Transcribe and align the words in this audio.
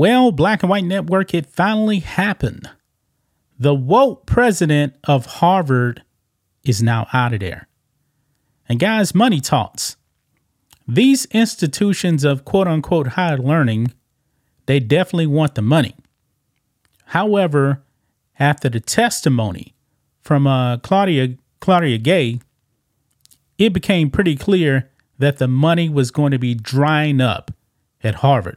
Well, 0.00 0.32
Black 0.32 0.62
and 0.62 0.70
White 0.70 0.84
Network, 0.84 1.34
it 1.34 1.44
finally 1.44 1.98
happened. 1.98 2.70
The 3.58 3.74
woke 3.74 4.24
president 4.24 4.94
of 5.04 5.26
Harvard 5.26 6.02
is 6.64 6.82
now 6.82 7.06
out 7.12 7.34
of 7.34 7.40
there. 7.40 7.68
And 8.66 8.80
guys, 8.80 9.14
money 9.14 9.42
talks. 9.42 9.96
These 10.88 11.26
institutions 11.26 12.24
of 12.24 12.46
quote 12.46 12.66
unquote 12.66 13.08
higher 13.08 13.36
learning, 13.36 13.92
they 14.64 14.80
definitely 14.80 15.26
want 15.26 15.54
the 15.54 15.60
money. 15.60 15.94
However, 17.08 17.82
after 18.38 18.70
the 18.70 18.80
testimony 18.80 19.74
from 20.22 20.46
uh, 20.46 20.78
Claudia 20.78 21.36
Claudia 21.60 21.98
Gay, 21.98 22.40
it 23.58 23.74
became 23.74 24.10
pretty 24.10 24.34
clear 24.34 24.88
that 25.18 25.36
the 25.36 25.46
money 25.46 25.90
was 25.90 26.10
going 26.10 26.32
to 26.32 26.38
be 26.38 26.54
drying 26.54 27.20
up 27.20 27.50
at 28.02 28.14
Harvard. 28.14 28.56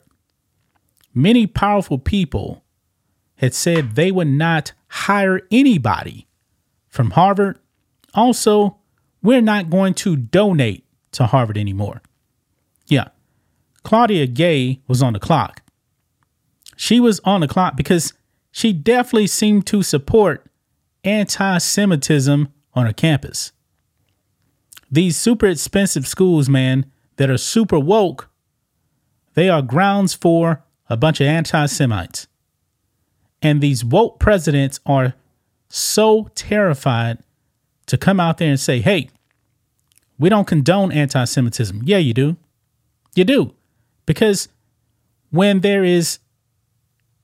Many 1.13 1.47
powerful 1.47 1.97
people 1.97 2.63
had 3.35 3.53
said 3.53 3.95
they 3.95 4.11
would 4.11 4.27
not 4.27 4.73
hire 4.87 5.41
anybody 5.51 6.27
from 6.87 7.11
Harvard. 7.11 7.59
Also, 8.13 8.77
we're 9.21 9.41
not 9.41 9.69
going 9.69 9.93
to 9.95 10.15
donate 10.15 10.85
to 11.11 11.25
Harvard 11.25 11.57
anymore. 11.57 12.01
Yeah, 12.87 13.09
Claudia 13.83 14.27
Gay 14.27 14.81
was 14.87 15.01
on 15.01 15.13
the 15.13 15.19
clock. 15.19 15.61
She 16.75 16.99
was 16.99 17.19
on 17.21 17.41
the 17.41 17.47
clock 17.47 17.75
because 17.75 18.13
she 18.51 18.73
definitely 18.73 19.27
seemed 19.27 19.65
to 19.67 19.83
support 19.83 20.45
anti 21.03 21.57
Semitism 21.57 22.47
on 22.73 22.85
her 22.85 22.93
campus. 22.93 23.51
These 24.91 25.17
super 25.17 25.47
expensive 25.47 26.07
schools, 26.07 26.49
man, 26.49 26.85
that 27.17 27.29
are 27.29 27.37
super 27.37 27.79
woke, 27.79 28.29
they 29.33 29.49
are 29.49 29.61
grounds 29.61 30.13
for 30.13 30.62
a 30.89 30.97
bunch 30.97 31.21
of 31.21 31.27
anti 31.27 31.65
Semites. 31.65 32.27
And 33.41 33.61
these 33.61 33.83
woke 33.83 34.19
presidents 34.19 34.79
are 34.85 35.13
so 35.69 36.29
terrified 36.35 37.19
to 37.87 37.97
come 37.97 38.19
out 38.19 38.37
there 38.37 38.49
and 38.49 38.59
say, 38.59 38.79
hey, 38.79 39.09
we 40.17 40.29
don't 40.29 40.47
condone 40.47 40.91
anti 40.91 41.25
Semitism. 41.25 41.81
Yeah, 41.83 41.97
you 41.97 42.13
do. 42.13 42.37
You 43.15 43.25
do. 43.25 43.53
Because 44.05 44.47
when 45.29 45.61
there 45.61 45.83
is, 45.83 46.19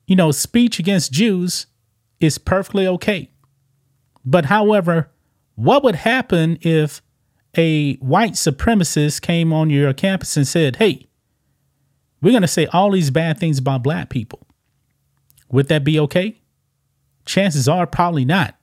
you 0.06 0.16
know, 0.16 0.30
speech 0.30 0.78
against 0.78 1.12
Jews, 1.12 1.66
it's 2.18 2.38
perfectly 2.38 2.86
okay. 2.86 3.30
But 4.24 4.46
however, 4.46 5.10
what 5.54 5.82
would 5.82 5.94
happen 5.94 6.58
if 6.60 7.02
a 7.56 7.94
white 7.96 8.32
supremacist 8.32 9.22
came 9.22 9.52
on 9.52 9.70
your 9.70 9.92
campus 9.92 10.36
and 10.36 10.46
said, 10.46 10.76
hey, 10.76 11.06
we're 12.20 12.30
going 12.30 12.42
to 12.42 12.48
say 12.48 12.66
all 12.66 12.90
these 12.90 13.10
bad 13.10 13.38
things 13.38 13.58
about 13.58 13.82
black 13.82 14.08
people? 14.10 14.46
Would 15.50 15.68
that 15.68 15.84
be 15.84 15.98
okay? 16.00 16.40
Chances 17.24 17.68
are 17.68 17.86
probably 17.86 18.24
not. 18.24 18.56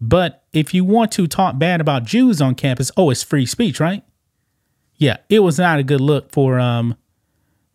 But 0.00 0.44
if 0.52 0.74
you 0.74 0.84
want 0.84 1.12
to 1.12 1.26
talk 1.26 1.58
bad 1.58 1.80
about 1.80 2.04
Jews 2.04 2.40
on 2.40 2.54
campus, 2.54 2.90
oh, 2.96 3.10
it's 3.10 3.22
free 3.22 3.46
speech, 3.46 3.80
right? 3.80 4.04
Yeah, 4.96 5.18
it 5.28 5.40
was 5.40 5.58
not 5.58 5.78
a 5.78 5.82
good 5.82 6.00
look 6.00 6.30
for 6.30 6.58
um 6.58 6.96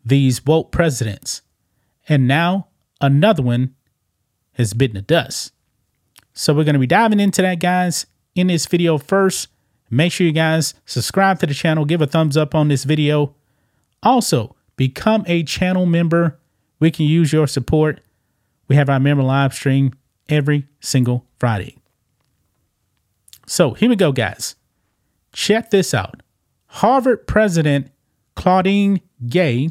these 0.04 0.46
woke 0.46 0.72
presidents. 0.72 1.42
And 2.10 2.28
now 2.28 2.68
another 3.00 3.44
one 3.44 3.76
has 4.54 4.74
bitten 4.74 4.96
the 4.96 5.02
dust. 5.02 5.54
So 6.34 6.54
we're 6.54 6.64
going 6.64 6.74
to 6.74 6.80
be 6.80 6.88
diving 6.88 7.20
into 7.20 7.42
that, 7.42 7.60
guys, 7.60 8.06
in 8.36 8.48
this 8.48 8.66
video 8.66 8.98
first. 8.98 9.50
Make 9.90 10.12
sure 10.12 10.26
you 10.26 10.34
guys 10.34 10.74
subscribe 10.86 11.40
to 11.40 11.46
the 11.46 11.54
channel, 11.54 11.86
give 11.86 12.02
a 12.02 12.08
thumbs 12.08 12.38
up 12.38 12.56
on 12.56 12.70
this 12.70 12.86
video. 12.86 13.36
Also, 14.02 14.56
become 14.76 15.24
a 15.28 15.44
channel 15.44 15.86
member. 15.86 16.40
We 16.80 16.92
can 16.92 17.06
use 17.06 17.32
your 17.32 17.48
support. 17.48 18.02
We 18.68 18.76
have 18.76 18.90
our 18.90 19.00
member 19.00 19.24
live 19.24 19.54
stream 19.54 19.94
every 20.30 20.68
single 20.80 21.26
Friday. 21.38 21.78
So 23.48 23.74
here 23.74 23.90
we 23.90 23.96
go, 23.96 24.12
guys. 24.12 24.56
Check 25.34 25.70
this 25.72 25.94
out. 25.94 26.24
Harvard 26.68 27.28
president 27.28 27.92
Claudine 28.36 29.02
Gay, 29.28 29.70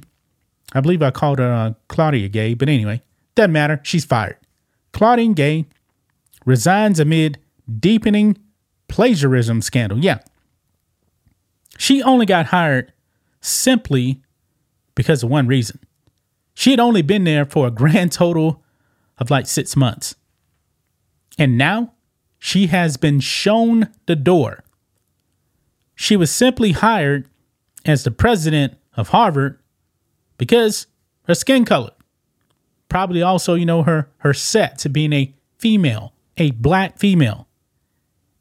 I 0.74 0.80
believe 0.80 1.02
I 1.02 1.10
called 1.10 1.38
her 1.38 1.52
uh, 1.52 1.72
Claudia 1.88 2.28
Gay, 2.28 2.54
but 2.54 2.68
anyway, 2.68 3.02
doesn't 3.34 3.52
matter. 3.52 3.80
She's 3.82 4.04
fired. 4.04 4.36
Claudine 4.92 5.32
Gay 5.32 5.66
resigns 6.44 7.00
amid 7.00 7.38
deepening 7.78 8.36
plagiarism 8.88 9.62
scandal. 9.62 9.98
Yeah. 9.98 10.18
She 11.78 12.02
only 12.02 12.26
got 12.26 12.46
hired 12.46 12.92
simply 13.40 14.22
because 14.94 15.22
of 15.22 15.30
one 15.30 15.46
reason. 15.46 15.78
She 16.54 16.70
had 16.70 16.80
only 16.80 17.02
been 17.02 17.24
there 17.24 17.44
for 17.44 17.66
a 17.66 17.70
grand 17.70 18.12
total 18.12 18.62
of 19.18 19.30
like 19.30 19.46
six 19.46 19.76
months. 19.76 20.14
And 21.38 21.56
now 21.56 21.92
she 22.38 22.66
has 22.68 22.96
been 22.96 23.20
shown 23.20 23.88
the 24.06 24.16
door. 24.16 24.64
She 25.94 26.16
was 26.16 26.30
simply 26.30 26.72
hired 26.72 27.28
as 27.84 28.04
the 28.04 28.10
president 28.10 28.74
of 28.94 29.08
Harvard 29.08 29.58
because 30.38 30.86
her 31.24 31.34
skin 31.34 31.64
color. 31.64 31.92
Probably 32.88 33.22
also, 33.22 33.54
you 33.54 33.66
know, 33.66 33.82
her 33.84 34.10
her 34.18 34.34
set 34.34 34.78
to 34.78 34.88
being 34.88 35.12
a 35.12 35.32
female, 35.58 36.12
a 36.36 36.50
black 36.50 36.98
female. 36.98 37.46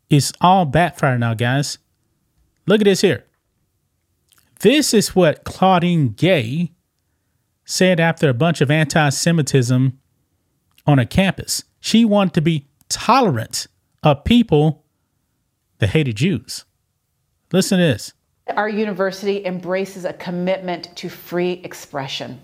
It's 0.09 0.33
all 0.41 0.65
backfire 0.65 1.17
now, 1.19 1.35
guys. 1.35 1.77
Look 2.65 2.81
at 2.81 2.85
this 2.85 3.01
here. 3.01 3.25
This 4.59 4.93
is 4.93 5.15
what 5.15 5.45
Claudine 5.45 6.09
Gay 6.09 6.71
said 7.63 7.99
after 7.99 8.27
a 8.27 8.33
bunch 8.33 8.59
of 8.59 8.69
anti 8.69 9.09
Semitism 9.09 9.97
on 10.85 10.99
a 10.99 11.05
campus. 11.05 11.63
She 11.79 12.03
wanted 12.03 12.33
to 12.33 12.41
be 12.41 12.67
tolerant 12.89 13.67
of 14.03 14.25
people 14.25 14.83
that 15.77 15.89
hated 15.89 16.17
Jews. 16.17 16.65
Listen 17.53 17.79
to 17.79 17.85
this. 17.85 18.13
Our 18.57 18.67
university 18.67 19.45
embraces 19.45 20.03
a 20.03 20.13
commitment 20.13 20.95
to 20.97 21.07
free 21.07 21.53
expression. 21.63 22.39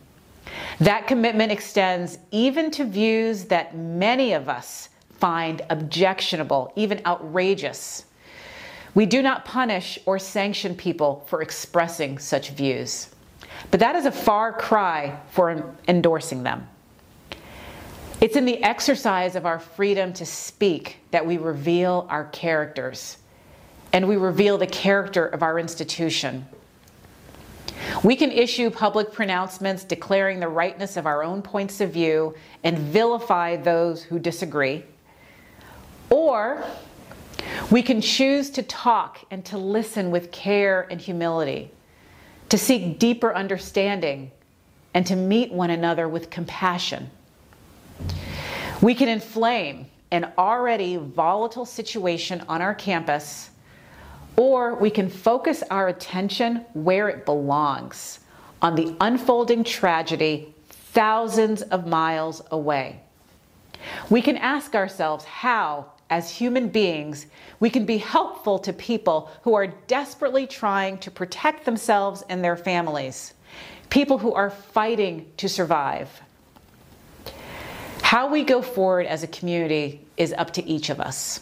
That 0.80 1.08
commitment 1.08 1.52
extends 1.52 2.18
even 2.32 2.72
to 2.72 2.86
views 2.86 3.46
that 3.46 3.76
many 3.76 4.34
of 4.34 4.48
us 4.48 4.90
find 5.12 5.62
objectionable, 5.70 6.72
even 6.76 7.02
outrageous. 7.06 8.05
We 8.96 9.06
do 9.06 9.22
not 9.22 9.46
punish 9.46 10.00
or 10.06 10.18
sanction 10.18 10.74
people 10.74 11.26
for 11.28 11.42
expressing 11.42 12.18
such 12.18 12.50
views. 12.52 13.10
But 13.70 13.82
that 13.82 13.96
is 13.96 14.06
a 14.06 14.12
far 14.12 14.54
cry 14.54 15.20
for 15.32 15.76
endorsing 15.88 16.44
them. 16.44 16.68
It's 18.22 18.38
in 18.38 18.46
the 18.46 18.64
exercise 18.64 19.36
of 19.36 19.46
our 19.46 19.60
freedom 19.60 20.14
to 20.14 20.26
speak 20.26 21.00
that 21.12 21.26
we 21.26 21.38
reveal 21.38 22.08
our 22.10 22.26
characters 22.26 23.18
and 23.92 24.08
we 24.08 24.16
reveal 24.16 24.58
the 24.58 24.68
character 24.68 25.26
of 25.26 25.44
our 25.44 25.60
institution. 25.60 26.46
We 28.04 28.16
can 28.16 28.32
issue 28.32 28.70
public 28.70 29.12
pronouncements 29.12 29.84
declaring 29.84 30.40
the 30.40 30.48
rightness 30.48 30.98
of 30.98 31.06
our 31.06 31.24
own 31.24 31.42
points 31.42 31.82
of 31.82 31.92
view 31.92 32.36
and 32.64 32.78
vilify 32.78 33.58
those 33.58 34.04
who 34.04 34.20
disagree. 34.20 34.84
Or 36.10 36.64
we 37.72 37.82
can 37.82 38.02
choose 38.02 38.50
to 38.52 38.64
talk 38.64 39.20
and 39.32 39.44
to 39.46 39.58
listen 39.58 40.12
with 40.12 40.32
care 40.32 40.88
and 40.90 41.00
humility, 41.02 41.72
to 42.50 42.58
seek 42.58 43.00
deeper 43.00 43.36
understanding, 43.36 44.32
and 44.94 45.06
to 45.08 45.16
meet 45.16 45.52
one 45.52 45.70
another 45.70 46.08
with 46.08 46.30
compassion. 46.30 47.10
We 48.82 48.96
can 48.96 49.10
inflame 49.10 49.88
an 50.12 50.32
already 50.38 50.98
volatile 50.98 51.66
situation 51.66 52.44
on 52.48 52.62
our 52.62 52.76
campus, 52.76 53.50
or 54.38 54.76
we 54.76 54.90
can 54.90 55.10
focus 55.10 55.64
our 55.70 55.88
attention 55.88 56.66
where 56.74 57.10
it 57.10 57.26
belongs 57.26 58.20
on 58.62 58.76
the 58.76 58.96
unfolding 59.02 59.64
tragedy 59.64 60.54
thousands 60.70 61.62
of 61.64 61.88
miles 61.88 62.42
away. 62.52 63.02
We 64.10 64.22
can 64.22 64.38
ask 64.38 64.76
ourselves 64.76 65.26
how, 65.26 65.92
as 66.10 66.30
human 66.30 66.70
beings, 66.70 67.26
we 67.60 67.70
can 67.70 67.86
be 67.86 67.98
helpful 67.98 68.60
to 68.60 68.74
people 68.74 69.32
who 69.42 69.56
are 69.56 69.68
desperately 69.68 70.46
trying 70.46 70.98
to 71.00 71.10
protect 71.10 71.66
themselves 71.66 72.24
and 72.30 72.44
their 72.44 72.56
families, 72.56 73.34
people 73.90 74.18
who 74.20 74.34
are 74.34 74.50
fighting 74.50 75.26
to 75.38 75.50
survive. 75.50 76.22
How 78.02 78.30
we 78.30 78.44
go 78.44 78.62
forward 78.62 79.08
as 79.08 79.24
a 79.24 79.28
community 79.28 80.06
is 80.16 80.32
up 80.34 80.52
to 80.54 80.64
each 80.66 80.90
of 80.90 81.00
us. 81.00 81.42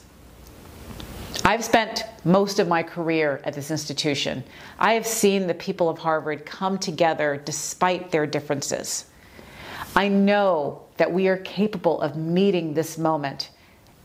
I've 1.43 1.63
spent 1.63 2.05
most 2.23 2.59
of 2.59 2.69
my 2.69 2.83
career 2.83 3.41
at 3.43 3.53
this 3.53 3.69
institution. 3.69 4.45
I 4.79 4.93
have 4.93 5.05
seen 5.05 5.45
the 5.45 5.53
people 5.53 5.89
of 5.89 5.97
Harvard 5.97 6.45
come 6.45 6.77
together 6.77 7.41
despite 7.43 8.11
their 8.11 8.25
differences. 8.25 9.05
I 9.93 10.07
know 10.07 10.83
that 10.95 11.11
we 11.11 11.27
are 11.27 11.37
capable 11.37 11.99
of 11.99 12.15
meeting 12.15 12.73
this 12.73 12.97
moment 12.97 13.49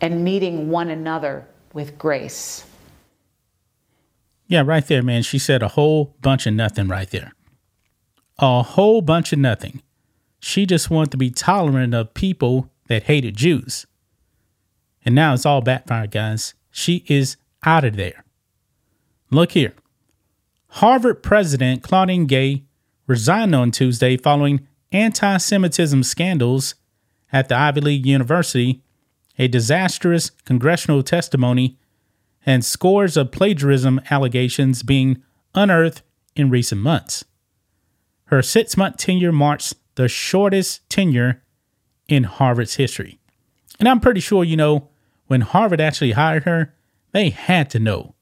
and 0.00 0.24
meeting 0.24 0.70
one 0.70 0.90
another 0.90 1.46
with 1.72 1.98
grace. 1.98 2.64
Yeah, 4.46 4.62
right 4.64 4.86
there, 4.86 5.02
man. 5.02 5.22
She 5.22 5.38
said 5.38 5.62
a 5.62 5.68
whole 5.68 6.16
bunch 6.22 6.46
of 6.46 6.54
nothing 6.54 6.88
right 6.88 7.10
there. 7.10 7.32
A 8.38 8.62
whole 8.62 9.02
bunch 9.02 9.32
of 9.32 9.38
nothing. 9.38 9.82
she 10.40 10.64
just 10.66 10.88
wanted 10.88 11.10
to 11.10 11.16
be 11.16 11.30
tolerant 11.30 11.92
of 11.94 12.14
people 12.14 12.70
that 12.86 13.04
hated 13.04 13.36
Jews. 13.36 13.86
And 15.04 15.14
now 15.14 15.34
it's 15.34 15.44
all 15.44 15.60
backfired, 15.60 16.12
guys. 16.12 16.54
She 16.70 17.04
is 17.08 17.36
out 17.64 17.84
of 17.84 17.96
there. 17.96 18.24
Look 19.30 19.52
here. 19.52 19.74
Harvard 20.68 21.22
president 21.22 21.82
Claudine 21.82 22.26
Gay 22.26 22.64
resigned 23.06 23.54
on 23.54 23.70
Tuesday 23.70 24.16
following 24.16 24.66
anti 24.92 25.36
Semitism 25.38 26.02
scandals 26.02 26.74
at 27.32 27.48
the 27.48 27.56
Ivy 27.56 27.80
League 27.80 28.06
University, 28.06 28.82
a 29.38 29.48
disastrous 29.48 30.30
congressional 30.44 31.02
testimony, 31.02 31.78
and 32.44 32.64
scores 32.64 33.16
of 33.16 33.32
plagiarism 33.32 34.00
allegations 34.10 34.82
being 34.82 35.22
unearthed 35.54 36.02
in 36.34 36.50
recent 36.50 36.80
months. 36.80 37.24
Her 38.26 38.42
six 38.42 38.76
month 38.76 38.96
tenure 38.96 39.32
marks 39.32 39.74
the 39.94 40.08
shortest 40.08 40.88
tenure 40.88 41.42
in 42.08 42.24
Harvard's 42.24 42.76
history. 42.76 43.18
And 43.78 43.88
I'm 43.88 44.00
pretty 44.00 44.20
sure, 44.20 44.44
you 44.44 44.56
know, 44.56 44.88
when 45.26 45.42
Harvard 45.42 45.80
actually 45.80 46.12
hired 46.12 46.44
her, 46.44 46.74
they 47.12 47.30
had 47.30 47.70
to 47.70 47.78
know 47.78 48.14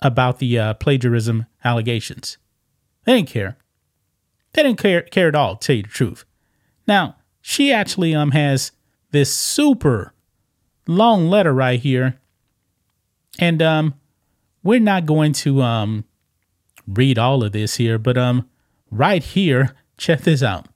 about 0.00 0.38
the 0.38 0.58
uh, 0.58 0.74
plagiarism 0.74 1.46
allegations. 1.64 2.38
They 3.04 3.16
didn't 3.16 3.28
care. 3.28 3.56
They 4.52 4.62
didn't 4.62 4.78
care, 4.78 5.02
care 5.02 5.28
at 5.28 5.34
all, 5.34 5.56
to 5.56 5.66
tell 5.66 5.76
you 5.76 5.82
the 5.82 5.88
truth. 5.88 6.24
Now, 6.86 7.16
she 7.40 7.72
actually 7.72 8.14
um 8.14 8.32
has 8.32 8.72
this 9.10 9.36
super 9.36 10.12
long 10.88 11.28
letter 11.28 11.52
right 11.52 11.78
here. 11.78 12.18
And 13.38 13.62
um 13.62 13.94
we're 14.64 14.80
not 14.80 15.06
going 15.06 15.32
to 15.34 15.62
um 15.62 16.04
read 16.88 17.18
all 17.18 17.44
of 17.44 17.52
this 17.52 17.76
here, 17.76 17.98
but 17.98 18.18
um 18.18 18.48
right 18.90 19.22
here, 19.22 19.76
check 19.96 20.22
this 20.22 20.42
out. 20.42 20.66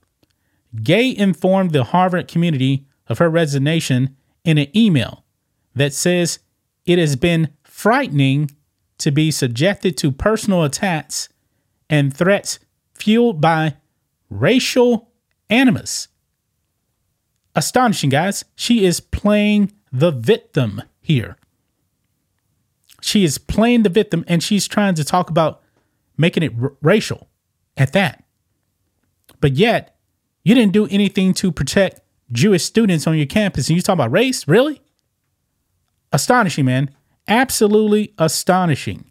Gay 0.82 1.14
informed 1.14 1.72
the 1.72 1.84
Harvard 1.84 2.28
community 2.28 2.86
of 3.08 3.18
her 3.18 3.28
resignation 3.28 4.16
in 4.44 4.58
an 4.58 4.68
email 4.76 5.24
that 5.74 5.92
says 5.92 6.38
it 6.86 6.98
has 6.98 7.16
been 7.16 7.50
frightening 7.64 8.50
to 8.98 9.10
be 9.10 9.30
subjected 9.30 9.96
to 9.96 10.12
personal 10.12 10.62
attacks 10.62 11.28
and 11.90 12.16
threats 12.16 12.58
fueled 12.94 13.40
by 13.40 13.76
racial 14.30 15.10
animus. 15.50 16.08
Astonishing, 17.54 18.10
guys. 18.10 18.44
She 18.54 18.84
is 18.84 19.00
playing 19.00 19.72
the 19.92 20.10
victim 20.10 20.82
here. 21.00 21.36
She 23.00 23.24
is 23.24 23.38
playing 23.38 23.82
the 23.82 23.88
victim 23.88 24.24
and 24.26 24.42
she's 24.42 24.66
trying 24.66 24.94
to 24.94 25.04
talk 25.04 25.28
about 25.28 25.60
making 26.16 26.42
it 26.42 26.52
r- 26.60 26.72
racial 26.80 27.28
at 27.76 27.92
that. 27.92 28.24
But 29.40 29.52
yet, 29.52 29.96
you 30.44 30.54
didn't 30.54 30.72
do 30.72 30.86
anything 30.86 31.34
to 31.34 31.52
protect 31.52 32.00
Jewish 32.30 32.64
students 32.64 33.06
on 33.06 33.16
your 33.16 33.26
campus 33.26 33.68
and 33.68 33.76
you 33.76 33.82
talk 33.82 33.94
about 33.94 34.12
race? 34.12 34.48
Really? 34.48 34.80
Astonishing, 36.12 36.64
man. 36.64 36.90
Absolutely 37.28 38.14
astonishing. 38.18 39.10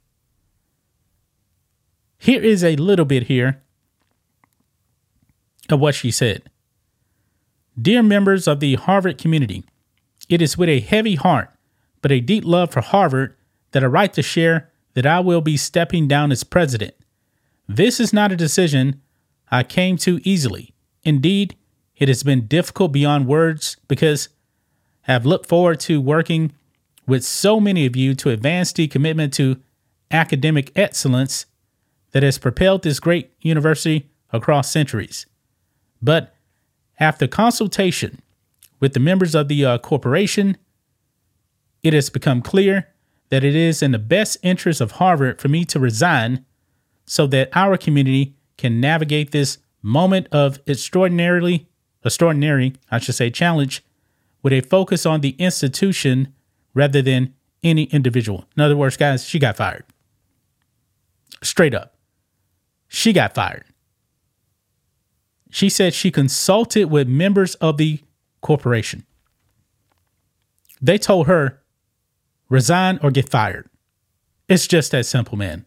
Here 2.18 2.42
is 2.42 2.63
a 2.63 2.75
little 2.75 3.06
bit 3.06 3.24
here 3.24 3.62
of 5.69 5.80
what 5.80 5.95
she 5.95 6.12
said. 6.12 6.44
Dear 7.81 8.04
members 8.04 8.48
of 8.48 8.60
the 8.60 8.75
Harvard 8.75 9.18
community, 9.18 9.63
it 10.31 10.42
is 10.42 10.57
with 10.57 10.69
a 10.69 10.80
heavy 10.80 11.16
heart, 11.16 11.50
but 12.01 12.12
a 12.12 12.19
deep 12.19 12.45
love 12.45 12.72
for 12.72 12.81
Harvard 12.81 13.36
that 13.72 13.83
I 13.83 13.88
write 13.88 14.13
to 14.13 14.22
share 14.22 14.69
that 14.94 15.06
I 15.06 15.19
will 15.19 15.42
be 15.42 15.57
stepping 15.57 16.07
down 16.07 16.31
as 16.31 16.44
president. 16.44 16.94
This 17.68 18.00
is 18.00 18.13
not 18.13 18.31
a 18.31 18.36
decision 18.36 19.01
I 19.50 19.63
came 19.63 19.98
to 19.98 20.19
easily. 20.24 20.74
Indeed, 21.04 21.56
it 21.98 22.07
has 22.07 22.24
been 22.24 22.48
difficult 22.48 22.92
beyond 22.92 23.28
words 23.28 23.78
because 23.88 24.30
I 25.07 25.13
have 25.13 25.25
looked 25.25 25.48
forward 25.48 25.80
to 25.81 26.01
working 26.01 26.54
with 27.07 27.24
so 27.24 27.60
many 27.60 27.86
of 27.86 27.95
you 27.95 28.16
to 28.16 28.30
advance 28.30 28.72
the 28.74 28.88
commitment 28.88 29.33
to 29.36 29.62
academic 30.12 30.72
excellence 30.75 31.45
that 32.12 32.24
has 32.24 32.38
propelled 32.38 32.83
this 32.83 33.00
great 33.00 33.31
university 33.42 34.10
across 34.31 34.72
centuries. 34.72 35.25
But 36.01 36.33
after 37.00 37.28
consultation 37.28 38.22
with 38.81 38.94
the 38.94 39.00
members 39.00 39.33
of 39.33 39.48
the 39.48 39.63
uh, 39.63 39.78
corporation, 39.78 40.57
it 41.83 41.94
has 41.94 42.10
become 42.10 42.42
clear 42.42 42.89
that 43.30 43.45
it 43.45 43.56
is 43.56 43.81
in 43.81 43.92
the 43.92 44.00
best 44.00 44.38
interest 44.44 44.81
of 44.81 44.94
Harvard 44.94 45.39
for 45.39 45.48
me 45.48 45.63
to 45.63 45.80
resign 45.80 46.45
so 47.06 47.25
that 47.28 47.50
our 47.54 47.78
community 47.78 48.36
can 48.57 48.81
navigate 48.81 49.31
this 49.31 49.60
moment 49.81 50.28
of 50.33 50.60
extraordinarily 50.68 51.68
extraordinary, 52.04 52.74
I 52.89 53.00
should 53.00 53.16
say, 53.16 53.30
challenge 53.30 53.83
with 54.44 54.54
a 54.54 54.62
focus 54.62 55.06
on 55.06 55.22
the 55.22 55.36
institution 55.38 56.33
rather 56.74 57.01
than 57.01 57.33
any 57.63 57.83
individual. 57.86 58.45
In 58.57 58.63
other 58.63 58.75
words, 58.75 58.98
guys, 58.98 59.24
she 59.25 59.39
got 59.39 59.57
fired. 59.57 59.86
Straight 61.44 61.75
up. 61.75 61.95
She 62.88 63.13
got 63.13 63.36
fired. 63.36 63.66
She 65.50 65.69
said 65.69 65.94
she 65.94 66.12
consulted 66.12 66.86
with 66.86 67.07
members 67.07 67.56
of 67.56 67.78
the 67.78 68.01
corporation. 68.41 69.05
They 70.81 70.97
told 70.97 71.27
her, 71.27 71.61
resign 72.49 72.99
or 73.01 73.11
get 73.11 73.29
fired. 73.29 73.69
It's 74.49 74.67
just 74.67 74.91
that 74.91 75.05
simple, 75.05 75.38
man. 75.38 75.65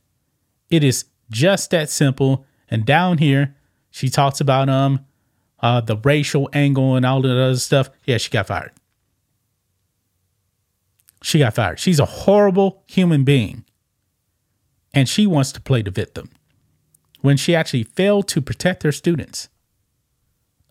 It 0.71 0.85
is 0.85 1.06
just 1.31 1.71
that 1.71 1.88
simple. 1.88 2.44
And 2.69 2.85
down 2.85 3.19
here, 3.19 3.56
she 3.91 4.09
talks 4.09 4.41
about 4.41 4.69
um 4.69 5.05
uh, 5.61 5.81
the 5.81 5.97
racial 5.97 6.50
angle 6.53 6.94
and 6.94 7.06
all 7.06 7.23
that 7.23 7.31
other 7.31 7.56
stuff. 7.56 7.88
Yeah, 8.05 8.19
she 8.19 8.31
got 8.31 8.49
fired. 8.49 8.73
She 11.23 11.38
got 11.38 11.55
fired. 11.55 11.81
She's 11.81 11.99
a 11.99 12.05
horrible 12.05 12.82
human 12.87 13.25
being. 13.25 13.65
And 14.93 15.09
she 15.09 15.27
wants 15.27 15.53
to 15.53 15.62
play 15.62 15.81
the 15.81 15.91
victim 15.91 16.31
when 17.23 17.38
she 17.38 17.55
actually 17.55 17.85
failed 17.85 18.29
to 18.29 18.43
protect 18.43 18.82
her 18.82 18.93
students 18.93 19.49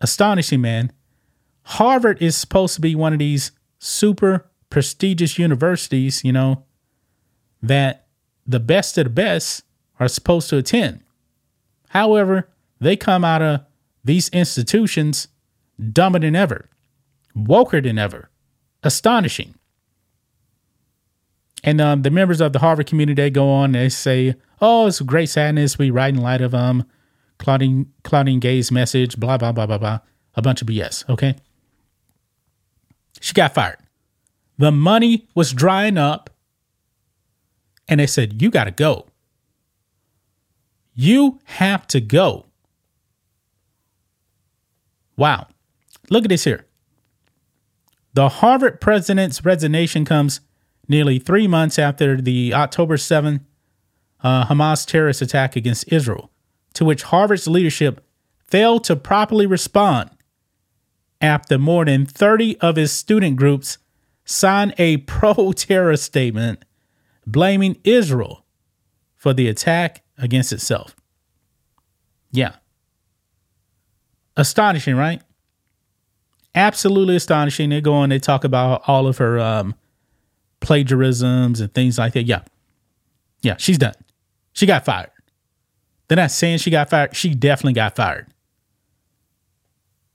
astonishing, 0.00 0.60
man. 0.60 0.92
Harvard 1.64 2.20
is 2.22 2.36
supposed 2.36 2.74
to 2.74 2.80
be 2.80 2.94
one 2.94 3.12
of 3.12 3.18
these 3.18 3.52
super 3.78 4.50
prestigious 4.70 5.38
universities, 5.38 6.22
you 6.24 6.32
know, 6.32 6.64
that 7.62 8.06
the 8.46 8.60
best 8.60 8.98
of 8.98 9.04
the 9.04 9.10
best 9.10 9.62
are 9.98 10.08
supposed 10.08 10.50
to 10.50 10.58
attend. 10.58 11.00
However, 11.88 12.48
they 12.80 12.96
come 12.96 13.24
out 13.24 13.42
of 13.42 13.60
these 14.04 14.28
institutions 14.30 15.28
dumber 15.92 16.18
than 16.18 16.36
ever, 16.36 16.68
woker 17.36 17.82
than 17.82 17.98
ever, 17.98 18.30
astonishing. 18.82 19.54
And 21.62 21.80
um, 21.80 22.02
the 22.02 22.10
members 22.10 22.40
of 22.42 22.52
the 22.52 22.58
Harvard 22.58 22.86
community 22.86 23.22
they 23.22 23.30
go 23.30 23.48
on, 23.48 23.72
they 23.72 23.88
say, 23.88 24.34
"Oh, 24.60 24.86
it's 24.86 25.00
great 25.00 25.30
sadness. 25.30 25.78
We 25.78 25.90
write 25.90 26.14
in 26.14 26.20
light 26.20 26.42
of 26.42 26.54
um 26.54 26.84
Claudine 27.38 27.90
Claudine 28.02 28.40
Gay's 28.40 28.70
message, 28.70 29.16
blah 29.18 29.38
blah 29.38 29.52
blah 29.52 29.66
blah 29.66 29.78
blah, 29.78 30.00
a 30.34 30.42
bunch 30.42 30.60
of 30.60 30.68
BS. 30.68 31.08
Okay, 31.08 31.36
she 33.20 33.32
got 33.32 33.54
fired. 33.54 33.78
The 34.58 34.72
money 34.72 35.28
was 35.34 35.52
drying 35.52 35.98
up, 35.98 36.30
and 37.88 38.00
they 38.00 38.06
said 38.06 38.40
you 38.40 38.50
got 38.50 38.64
to 38.64 38.70
go. 38.70 39.06
You 40.94 41.40
have 41.44 41.86
to 41.88 42.00
go. 42.00 42.46
Wow, 45.16 45.48
look 46.10 46.24
at 46.24 46.28
this 46.28 46.44
here. 46.44 46.66
The 48.14 48.28
Harvard 48.28 48.80
president's 48.80 49.44
resignation 49.44 50.04
comes 50.04 50.40
nearly 50.88 51.18
three 51.18 51.48
months 51.48 51.78
after 51.78 52.20
the 52.20 52.54
October 52.54 52.96
7th 52.96 53.40
uh, 54.22 54.46
Hamas 54.46 54.86
terrorist 54.86 55.20
attack 55.20 55.56
against 55.56 55.92
Israel 55.92 56.30
to 56.74 56.84
which 56.84 57.04
Harvard's 57.04 57.48
leadership 57.48 58.04
failed 58.46 58.84
to 58.84 58.96
properly 58.96 59.46
respond 59.46 60.10
after 61.20 61.58
more 61.58 61.84
than 61.84 62.06
30 62.06 62.58
of 62.60 62.76
his 62.76 62.92
student 62.92 63.36
groups 63.36 63.78
signed 64.24 64.74
a 64.78 64.96
pro 65.08 65.52
terror 65.52 65.96
statement 65.96 66.64
blaming 67.26 67.78
Israel 67.84 68.44
for 69.14 69.32
the 69.32 69.48
attack 69.48 70.02
against 70.18 70.52
itself. 70.52 70.94
Yeah. 72.30 72.56
Astonishing, 74.36 74.96
right? 74.96 75.22
Absolutely 76.54 77.16
astonishing. 77.16 77.70
They 77.70 77.80
go 77.80 77.94
on, 77.94 78.10
they 78.10 78.18
talk 78.18 78.44
about 78.44 78.82
all 78.86 79.06
of 79.06 79.18
her 79.18 79.38
um, 79.38 79.74
plagiarisms 80.60 81.60
and 81.60 81.72
things 81.72 81.98
like 81.98 82.12
that. 82.14 82.24
Yeah. 82.24 82.42
Yeah, 83.42 83.56
she's 83.58 83.78
done. 83.78 83.94
She 84.52 84.66
got 84.66 84.84
fired. 84.84 85.10
They're 86.08 86.16
not 86.16 86.30
saying 86.30 86.58
she 86.58 86.70
got 86.70 86.90
fired. 86.90 87.14
She 87.14 87.34
definitely 87.34 87.74
got 87.74 87.96
fired. 87.96 88.26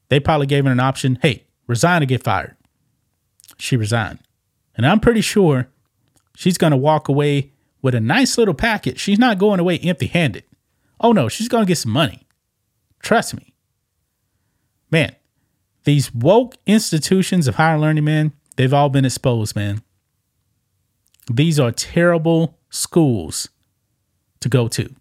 They 0.10 0.20
probably 0.20 0.48
gave 0.48 0.66
her 0.66 0.72
an 0.72 0.80
option 0.80 1.18
hey, 1.22 1.46
resign 1.68 2.04
or 2.04 2.06
get 2.06 2.24
fired. 2.24 2.56
She 3.58 3.78
resigned. 3.78 4.20
And 4.76 4.86
I'm 4.86 5.00
pretty 5.00 5.22
sure 5.22 5.70
she's 6.36 6.58
going 6.58 6.72
to 6.72 6.78
walk 6.78 7.08
away 7.08 7.52
with 7.82 7.96
a 7.96 8.00
nice 8.00 8.38
little 8.38 8.54
packet. 8.54 9.00
She's 9.00 9.20
not 9.20 9.38
going 9.38 9.60
away 9.60 9.80
empty 9.80 10.08
handed. 10.08 10.44
Oh 11.00 11.12
no, 11.12 11.30
she's 11.30 11.48
going 11.48 11.66
to 11.66 11.68
get 11.68 11.78
some 11.78 11.92
money. 11.92 12.28
Trust 13.02 13.36
me. 13.36 13.54
man, 14.92 15.16
these 15.86 16.14
woke 16.14 16.58
institutions 16.66 17.48
of 17.48 17.56
higher 17.56 17.80
learning, 17.80 18.04
man, 18.04 18.34
they've 18.58 18.74
all 18.74 18.90
been 18.90 19.06
exposed, 19.06 19.56
man. 19.56 19.82
These 21.32 21.60
are 21.60 21.72
terrible 21.72 22.58
schools 22.70 23.50
to 24.42 24.50
go 24.50 24.68
to. 24.70 24.94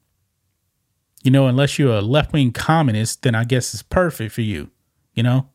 You 1.23 1.31
know, 1.31 1.47
unless 1.47 1.79
you're 1.79 1.97
a 1.97 2.01
left 2.01 2.33
wing 2.33 2.53
communist, 2.53 3.23
then 3.23 3.35
I 3.35 3.45
guess 3.45 3.75
it's 3.75 3.83
perfect 3.83 4.33
for 4.33 4.43
you. 4.43 4.71
You 5.19 5.25
know, 5.25 5.49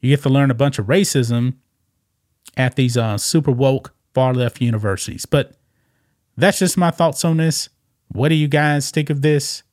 you 0.00 0.10
get 0.14 0.22
to 0.22 0.28
learn 0.28 0.52
a 0.52 0.54
bunch 0.54 0.78
of 0.78 0.86
racism 0.86 1.54
at 2.56 2.76
these 2.76 2.96
uh, 2.96 3.18
super 3.18 3.50
woke 3.50 3.92
far 4.14 4.32
left 4.32 4.60
universities. 4.60 5.26
But 5.26 5.58
that's 6.36 6.60
just 6.60 6.78
my 6.78 6.92
thoughts 6.92 7.24
on 7.24 7.38
this. 7.38 7.70
What 8.06 8.28
do 8.28 8.36
you 8.36 8.46
guys 8.46 8.92
think 8.92 9.10
of 9.10 9.20
this? 9.20 9.64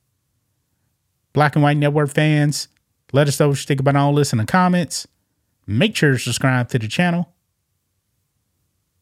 Black 1.33 1.55
and 1.55 1.61
White 1.61 1.77
Network 1.77 2.09
fans, 2.09 2.67
let 3.13 3.27
us 3.27 3.39
know 3.39 3.49
what 3.49 3.59
you 3.59 3.65
think 3.67 3.79
about 3.79 3.95
all 3.95 4.15
this 4.15 4.31
in 4.31 4.39
the 4.39 4.45
comments. 4.45 5.07
Make 5.67 5.95
sure 5.95 6.13
to 6.13 6.17
subscribe 6.17 6.69
to 6.69 6.79
the 6.79 6.87
channel. 6.87 7.31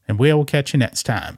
And 0.05 0.19
we 0.19 0.33
will 0.33 0.43
catch 0.43 0.73
you 0.73 0.79
next 0.79 1.03
time. 1.03 1.37